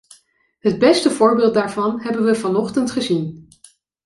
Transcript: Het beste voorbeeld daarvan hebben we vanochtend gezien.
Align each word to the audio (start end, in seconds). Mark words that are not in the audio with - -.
Het 0.59 0.79
beste 0.79 1.09
voorbeeld 1.09 1.53
daarvan 1.53 1.99
hebben 2.01 2.25
we 2.25 2.35
vanochtend 2.35 2.91
gezien. 2.91 3.47